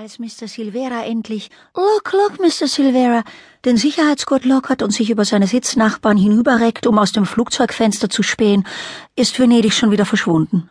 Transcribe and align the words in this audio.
Als 0.00 0.20
Mr. 0.20 0.46
Silvera 0.46 1.02
endlich 1.06 1.50
Look, 1.74 2.12
look, 2.12 2.38
Mr. 2.38 2.68
Silvera 2.68 3.24
den 3.64 3.76
Sicherheitsgurt 3.76 4.44
lockert 4.44 4.80
und 4.84 4.92
sich 4.92 5.10
über 5.10 5.24
seine 5.24 5.48
Sitznachbarn 5.48 6.16
hinüberreckt, 6.16 6.86
um 6.86 7.00
aus 7.00 7.10
dem 7.10 7.26
Flugzeugfenster 7.26 8.08
zu 8.08 8.22
spähen, 8.22 8.64
ist 9.16 9.40
Venedig 9.40 9.74
schon 9.74 9.90
wieder 9.90 10.06
verschwunden. 10.06 10.70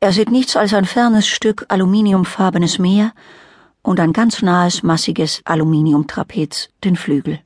Er 0.00 0.12
sieht 0.12 0.32
nichts 0.32 0.56
als 0.56 0.74
ein 0.74 0.84
fernes 0.84 1.28
Stück 1.28 1.64
aluminiumfarbenes 1.68 2.80
Meer 2.80 3.12
und 3.82 4.00
ein 4.00 4.12
ganz 4.12 4.42
nahes, 4.42 4.82
massiges 4.82 5.42
Aluminiumtrapez, 5.44 6.70
den 6.82 6.96
Flügel. 6.96 7.38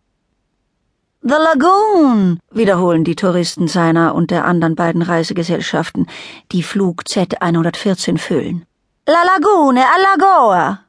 The 1.20 1.34
Lagoon, 1.34 2.40
wiederholen 2.50 3.04
die 3.04 3.14
Touristen 3.14 3.68
seiner 3.68 4.14
und 4.14 4.30
der 4.30 4.46
anderen 4.46 4.74
beiden 4.74 5.02
Reisegesellschaften, 5.02 6.06
die 6.50 6.62
Flug 6.62 7.02
Z114 7.02 8.16
füllen. 8.16 8.64
La 9.12 9.24
Lagune, 9.24 9.82
a 9.94 9.96
Lagoa. 10.06 10.84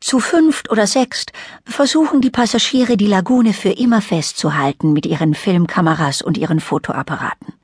Zu 0.00 0.18
fünft 0.18 0.68
oder 0.68 0.88
sechst 0.88 1.32
versuchen 1.64 2.20
die 2.20 2.30
Passagiere 2.30 2.96
die 2.96 3.06
Lagune 3.06 3.52
für 3.52 3.70
immer 3.70 4.02
festzuhalten 4.02 4.92
mit 4.92 5.06
ihren 5.06 5.34
Filmkameras 5.34 6.22
und 6.22 6.36
ihren 6.36 6.58
Fotoapparaten. 6.58 7.54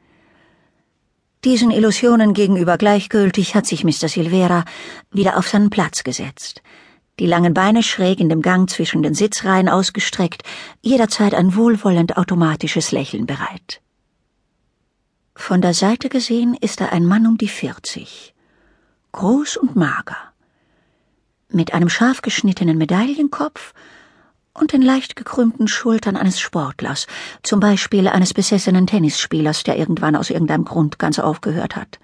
Diesen 1.42 1.72
Illusionen 1.72 2.32
gegenüber 2.32 2.78
gleichgültig 2.78 3.56
hat 3.56 3.66
sich 3.66 3.82
Mr. 3.82 4.08
Silvera 4.08 4.64
wieder 5.10 5.36
auf 5.36 5.48
seinen 5.48 5.70
Platz 5.70 6.05
gesetzt, 6.05 6.62
die 7.19 7.27
langen 7.27 7.55
Beine 7.55 7.82
schräg 7.82 8.20
in 8.20 8.28
dem 8.28 8.41
Gang 8.41 8.70
zwischen 8.70 9.02
den 9.02 9.14
Sitzreihen 9.14 9.69
ausgestreckt, 9.69 10.44
jederzeit 10.80 11.34
ein 11.34 11.56
wohlwollend 11.56 12.16
automatisches 12.16 12.92
Lächeln 12.92 13.27
bereit. 13.27 13.80
Von 15.34 15.60
der 15.60 15.74
Seite 15.74 16.08
gesehen 16.08 16.55
ist 16.55 16.80
er 16.80 16.92
ein 16.92 17.05
Mann 17.05 17.27
um 17.27 17.36
die 17.36 17.48
vierzig 17.48 18.31
groß 19.12 19.58
und 19.58 19.76
mager, 19.76 20.16
mit 21.48 21.74
einem 21.74 21.90
scharf 21.90 22.22
geschnittenen 22.22 22.78
Medaillenkopf 22.78 23.74
und 24.54 24.72
den 24.72 24.82
leicht 24.82 25.16
gekrümmten 25.16 25.69
Schultern 25.69 26.16
eines 26.16 26.41
Sportlers, 26.41 27.06
zum 27.42 27.60
Beispiel 27.60 28.08
eines 28.08 28.34
besessenen 28.34 28.86
Tennisspielers, 28.86 29.64
der 29.64 29.78
irgendwann 29.78 30.16
aus 30.16 30.30
irgendeinem 30.30 30.64
Grund 30.64 30.98
ganz 30.98 31.19
aufgehört 31.19 31.77
hat. 31.77 31.98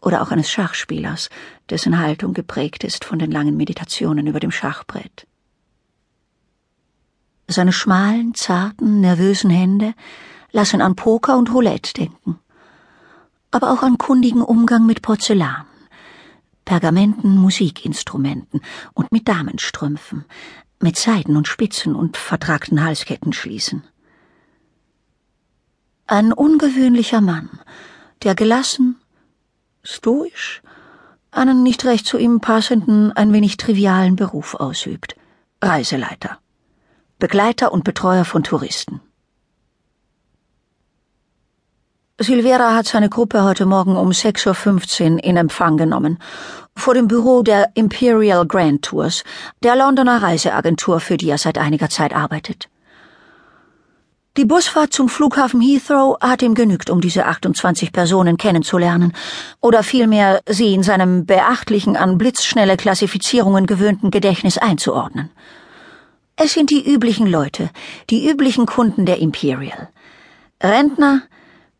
Oder 0.00 0.22
auch 0.22 0.30
eines 0.30 0.50
Schachspielers, 0.50 1.28
dessen 1.70 1.98
Haltung 1.98 2.32
geprägt 2.32 2.84
ist 2.84 3.04
von 3.04 3.18
den 3.18 3.30
langen 3.30 3.56
Meditationen 3.56 4.26
über 4.26 4.40
dem 4.40 4.50
Schachbrett. 4.50 5.26
Seine 7.46 7.72
schmalen, 7.72 8.34
zarten, 8.34 9.00
nervösen 9.00 9.50
Hände 9.50 9.94
lassen 10.50 10.80
an 10.80 10.96
Poker 10.96 11.36
und 11.36 11.52
Roulette 11.52 11.94
denken 11.94 12.37
aber 13.50 13.72
auch 13.72 13.82
an 13.82 13.98
kundigen 13.98 14.42
Umgang 14.42 14.86
mit 14.86 15.02
Porzellan, 15.02 15.66
Pergamenten, 16.64 17.36
Musikinstrumenten 17.36 18.60
und 18.94 19.10
mit 19.12 19.28
Damenstrümpfen, 19.28 20.24
mit 20.80 20.96
Seiden 20.96 21.36
und 21.36 21.48
Spitzen 21.48 21.94
und 21.94 22.16
vertragten 22.16 22.84
Halsketten 22.84 23.32
schließen. 23.32 23.84
Ein 26.06 26.32
ungewöhnlicher 26.32 27.20
Mann, 27.20 27.50
der 28.22 28.34
gelassen, 28.34 28.96
stoisch, 29.82 30.62
einen 31.30 31.62
nicht 31.62 31.84
recht 31.84 32.06
zu 32.06 32.18
ihm 32.18 32.40
passenden, 32.40 33.12
ein 33.12 33.32
wenig 33.32 33.56
trivialen 33.56 34.16
Beruf 34.16 34.54
ausübt. 34.54 35.16
Reiseleiter. 35.62 36.38
Begleiter 37.18 37.72
und 37.72 37.84
Betreuer 37.84 38.24
von 38.24 38.44
Touristen. 38.44 39.00
Silvera 42.20 42.74
hat 42.74 42.88
seine 42.88 43.08
Gruppe 43.08 43.44
heute 43.44 43.64
Morgen 43.64 43.96
um 43.96 44.08
6.15 44.08 45.12
Uhr 45.12 45.24
in 45.24 45.36
Empfang 45.36 45.76
genommen. 45.76 46.18
Vor 46.74 46.94
dem 46.94 47.06
Büro 47.06 47.44
der 47.44 47.70
Imperial 47.74 48.44
Grand 48.44 48.82
Tours, 48.82 49.22
der 49.62 49.76
Londoner 49.76 50.20
Reiseagentur, 50.20 50.98
für 50.98 51.16
die 51.16 51.30
er 51.30 51.38
seit 51.38 51.58
einiger 51.58 51.88
Zeit 51.88 52.12
arbeitet. 52.12 52.68
Die 54.36 54.44
Busfahrt 54.44 54.92
zum 54.92 55.08
Flughafen 55.08 55.60
Heathrow 55.60 56.16
hat 56.20 56.42
ihm 56.42 56.54
genügt, 56.54 56.90
um 56.90 57.00
diese 57.00 57.24
28 57.24 57.92
Personen 57.92 58.36
kennenzulernen, 58.36 59.12
oder 59.60 59.84
vielmehr 59.84 60.40
sie 60.48 60.74
in 60.74 60.82
seinem 60.82 61.24
beachtlichen, 61.24 61.96
an 61.96 62.18
blitzschnelle 62.18 62.76
Klassifizierungen 62.76 63.66
gewöhnten 63.66 64.10
Gedächtnis 64.10 64.58
einzuordnen. 64.58 65.30
Es 66.34 66.52
sind 66.52 66.70
die 66.70 66.84
üblichen 66.84 67.28
Leute, 67.28 67.70
die 68.10 68.28
üblichen 68.28 68.66
Kunden 68.66 69.06
der 69.06 69.20
Imperial. 69.20 69.88
Rentner, 70.60 71.22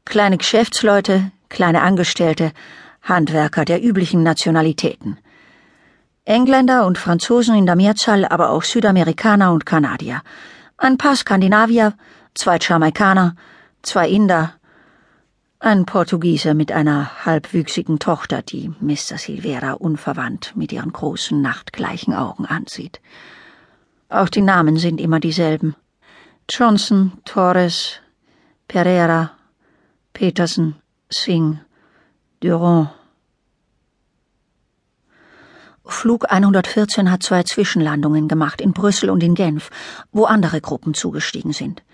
kleine 0.09 0.39
Geschäftsleute, 0.39 1.31
kleine 1.49 1.83
Angestellte, 1.83 2.53
Handwerker 3.03 3.65
der 3.65 3.83
üblichen 3.83 4.23
Nationalitäten. 4.23 5.19
Engländer 6.25 6.87
und 6.87 6.99
Franzosen 6.99 7.55
in 7.55 7.67
der 7.67 7.77
Mehrzahl, 7.77 8.25
aber 8.25 8.51
auch 8.51 8.63
Südamerikaner 8.63 9.53
und 9.53 9.65
Kanadier. 9.65 10.23
Ein 10.77 10.99
paar 10.99 11.17
Skandinavier, 11.17 11.95
zwei 12.35 12.59
Jamaikaner, 12.61 13.35
zwei 13.83 14.09
Inder, 14.09 14.55
ein 15.61 15.87
Portugiese 15.87 16.55
mit 16.55 16.71
einer 16.71 17.25
halbwüchsigen 17.25 17.99
Tochter, 17.99 18.43
die 18.43 18.71
Mr. 18.81 19.19
Silvera 19.19 19.73
unverwandt 19.73 20.53
mit 20.55 20.73
ihren 20.73 20.93
großen, 20.93 21.41
nachtgleichen 21.41 22.15
Augen 22.15 22.47
ansieht. 22.47 23.01
Auch 24.09 24.29
die 24.29 24.43
Namen 24.43 24.77
sind 24.77 25.01
immer 25.01 25.19
dieselben. 25.19 25.75
Johnson, 26.49 27.13
Torres, 27.25 28.01
Pereira, 28.69 29.33
Petersen, 30.19 30.75
Singh, 31.11 31.61
Durand. 32.41 32.91
Flug 35.87 36.25
114 36.29 37.09
hat 37.09 37.23
zwei 37.23 37.45
Zwischenlandungen 37.45 38.27
gemacht, 38.27 38.61
in 38.61 38.73
Brüssel 38.73 39.11
und 39.11 39.23
in 39.23 39.37
Genf, 39.37 39.71
wo 40.11 40.25
andere 40.25 40.61
Gruppen 40.61 40.95
zugestiegen 40.95 41.53
sind. 41.53 41.85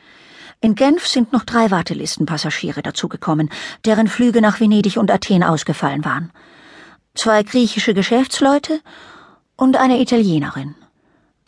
In 0.62 0.74
Genf 0.74 1.06
sind 1.06 1.34
noch 1.34 1.44
drei 1.44 1.70
Wartelistenpassagiere 1.70 2.80
dazugekommen, 2.80 3.50
deren 3.84 4.08
Flüge 4.08 4.40
nach 4.40 4.58
Venedig 4.58 4.96
und 4.96 5.10
Athen 5.10 5.42
ausgefallen 5.42 6.06
waren. 6.06 6.32
Zwei 7.14 7.42
griechische 7.42 7.92
Geschäftsleute 7.92 8.80
und 9.54 9.76
eine 9.76 10.00
Italienerin, 10.00 10.74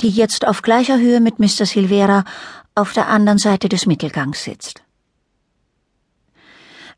die 0.03 0.11
jetzt 0.11 0.47
auf 0.47 0.61
gleicher 0.61 0.99
Höhe 0.99 1.21
mit 1.21 1.39
Mr. 1.39 1.65
Silvera 1.65 2.25
auf 2.75 2.93
der 2.93 3.09
anderen 3.09 3.39
Seite 3.39 3.71
des 3.71 3.87
Mittelgangs 3.87 4.45
sitzt. 4.45 4.86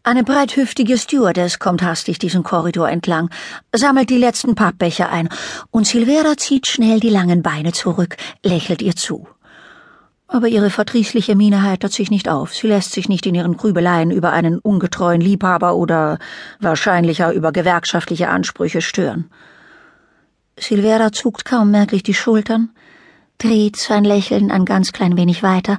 Eine 0.08 0.24
breithüftige 0.24 0.96
Stewardess 0.96 1.58
kommt 1.58 1.82
hastig 1.82 2.18
diesen 2.18 2.42
Korridor 2.42 2.88
entlang, 2.88 3.28
sammelt 3.76 4.08
die 4.08 4.16
letzten 4.16 4.54
Pappbecher 4.54 5.10
ein, 5.10 5.28
und 5.70 5.86
Silvera 5.86 6.34
zieht 6.38 6.66
schnell 6.66 6.98
die 6.98 7.10
langen 7.10 7.42
Beine 7.42 7.72
zurück, 7.72 8.16
lächelt 8.42 8.80
ihr 8.80 8.96
zu. 8.96 9.28
Aber 10.26 10.48
ihre 10.48 10.70
verdrießliche 10.70 11.34
Miene 11.34 11.62
heitert 11.62 11.92
sich 11.92 12.10
nicht 12.10 12.26
auf, 12.26 12.54
sie 12.54 12.68
lässt 12.68 12.92
sich 12.92 13.10
nicht 13.10 13.26
in 13.26 13.34
ihren 13.34 13.58
Grübeleien 13.58 14.10
über 14.10 14.32
einen 14.32 14.58
ungetreuen 14.58 15.20
Liebhaber 15.20 15.76
oder 15.76 16.18
wahrscheinlicher 16.58 17.34
über 17.34 17.52
gewerkschaftliche 17.52 18.30
Ansprüche 18.30 18.80
stören. 18.80 19.28
Silvera 20.58 21.12
zuckt 21.12 21.44
kaum 21.44 21.70
merklich 21.70 22.02
die 22.02 22.14
Schultern, 22.14 22.70
dreht 23.36 23.76
sein 23.76 24.04
Lächeln 24.04 24.50
ein 24.50 24.64
ganz 24.64 24.92
klein 24.92 25.18
wenig 25.18 25.42
weiter, 25.42 25.78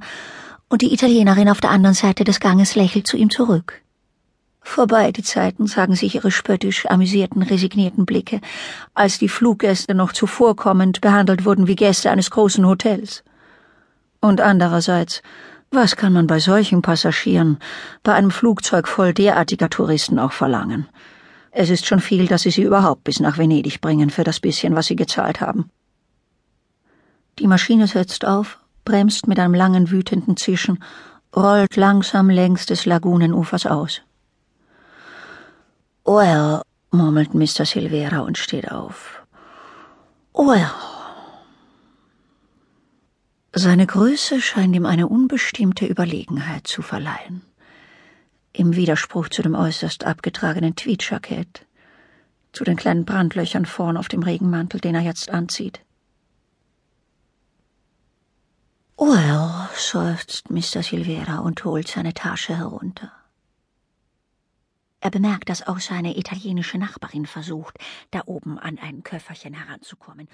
und 0.70 0.84
die 0.84 0.94
Italienerin 0.94 1.50
auf 1.50 1.62
der 1.62 1.72
anderen 1.72 1.96
Seite 1.96 2.26
des 2.26 2.40
Ganges 2.40 2.76
lächelt 2.76 3.08
zu 3.08 3.18
ihm 3.18 3.32
zurück. 3.32 3.82
Vorbei 4.70 5.12
die 5.12 5.24
Zeiten, 5.24 5.66
sagen 5.66 5.96
sich 5.96 6.14
ihre 6.14 6.30
spöttisch 6.30 6.86
amüsierten, 6.86 7.42
resignierten 7.42 8.06
Blicke, 8.06 8.40
als 8.94 9.18
die 9.18 9.28
Fluggäste 9.28 9.96
noch 9.96 10.14
zuvorkommend 10.14 11.02
behandelt 11.02 11.44
wurden 11.44 11.66
wie 11.66 11.76
Gäste 11.76 12.12
eines 12.12 12.30
großen 12.30 12.64
Hotels. 12.68 13.24
Und 14.22 14.42
andererseits, 14.42 15.24
was 15.72 15.96
kann 15.96 16.14
man 16.14 16.28
bei 16.28 16.40
solchen 16.40 16.84
Passagieren, 16.84 17.58
bei 18.04 18.14
einem 18.14 18.30
Flugzeug 18.30 18.88
voll 18.88 19.12
derartiger 19.12 19.72
Touristen 19.72 20.20
auch 20.20 20.34
verlangen? 20.34 20.88
Es 21.50 21.72
ist 21.72 21.88
schon 21.88 22.00
viel, 22.00 22.28
dass 22.28 22.44
sie 22.44 22.52
sie 22.52 22.62
überhaupt 22.62 23.04
bis 23.04 23.20
nach 23.20 23.40
Venedig 23.40 23.82
bringen 23.82 24.12
für 24.12 24.24
das 24.24 24.40
bisschen, 24.40 24.76
was 24.76 24.86
sie 24.86 24.96
gezahlt 24.96 25.42
haben. 25.42 25.72
Die 27.40 27.48
Maschine 27.48 27.88
setzt 27.88 28.24
auf, 28.24 28.60
bremst 28.86 29.26
mit 29.26 29.40
einem 29.40 29.56
langen, 29.56 29.90
wütenden 29.90 30.38
Zischen, 30.38 30.78
rollt 31.36 31.76
langsam 31.76 32.30
längs 32.30 32.68
des 32.68 32.86
Lagunenufers 32.86 33.66
aus. 33.66 34.04
Well, 36.06 36.62
murmelt 36.92 37.34
Mr. 37.34 37.66
Silvera 37.66 38.20
und 38.20 38.38
steht 38.38 38.72
auf. 38.72 39.22
Well. 40.34 40.72
Seine 43.54 43.88
Größe 43.88 44.42
scheint 44.42 44.76
ihm 44.76 44.86
eine 44.86 45.08
unbestimmte 45.08 45.86
Überlegenheit 45.86 46.68
zu 46.68 46.82
verleihen. 46.82 47.42
Im 48.54 48.76
Widerspruch 48.76 49.30
zu 49.30 49.42
dem 49.42 49.56
äußerst 49.56 50.06
abgetragenen 50.06 50.76
Tweedjackett, 50.76 51.66
zu 52.54 52.64
den 52.64 52.78
kleinen 52.78 53.06
Brandlöchern 53.06 53.66
vorn 53.66 53.98
auf 53.98 54.08
dem 54.08 54.24
Regenmantel, 54.24 54.80
den 54.80 54.96
er 54.96 55.02
jetzt 55.02 55.30
anzieht. 55.30 55.82
Well, 58.98 59.70
seufzt 59.76 60.50
Mr. 60.50 60.84
Silvera 60.84 61.40
und 61.40 61.64
holt 61.64 61.88
seine 61.88 62.14
Tasche 62.14 62.58
herunter. 62.58 63.12
Er 65.02 65.12
bemerkt, 65.12 65.48
dass 65.48 65.66
auch 65.66 65.80
seine 65.80 66.18
italienische 66.18 66.78
Nachbarin 66.78 67.26
versucht, 67.26 67.78
da 68.12 68.24
oben 68.26 68.60
an 68.60 68.78
ein 68.80 69.02
Köfferchen 69.04 69.54
heranzukommen. 69.54 70.28